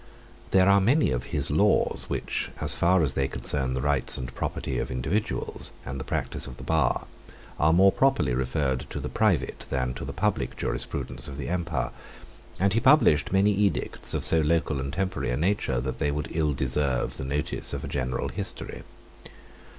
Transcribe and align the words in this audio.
There 0.49 0.67
are 0.67 0.81
many 0.81 1.11
of 1.11 1.25
his 1.25 1.51
laws, 1.51 2.05
which, 2.09 2.49
as 2.59 2.73
far 2.73 3.03
as 3.03 3.13
they 3.13 3.27
concern 3.27 3.75
the 3.75 3.83
rights 3.83 4.17
and 4.17 4.33
property 4.33 4.79
of 4.79 4.89
individuals, 4.89 5.69
and 5.85 5.99
the 5.99 6.03
practice 6.03 6.47
of 6.47 6.57
the 6.57 6.63
bar, 6.63 7.05
are 7.59 7.71
more 7.71 7.91
properly 7.91 8.33
referred 8.33 8.87
to 8.89 8.99
the 8.99 9.09
private 9.09 9.67
than 9.69 9.93
to 9.93 10.03
the 10.03 10.11
public 10.11 10.57
jurisprudence 10.57 11.27
of 11.27 11.37
the 11.37 11.49
empire; 11.49 11.91
and 12.59 12.73
he 12.73 12.79
published 12.79 13.31
many 13.31 13.51
edicts 13.51 14.15
of 14.15 14.25
so 14.25 14.39
local 14.39 14.79
and 14.79 14.93
temporary 14.93 15.29
a 15.29 15.37
nature, 15.37 15.79
that 15.79 15.99
they 15.99 16.09
would 16.09 16.29
ill 16.31 16.53
deserve 16.55 17.17
the 17.17 17.23
notice 17.23 17.71
of 17.71 17.83
a 17.83 17.87
general 17.87 18.29
history. 18.29 18.81